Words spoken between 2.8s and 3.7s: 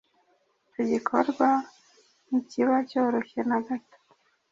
cyoroshye na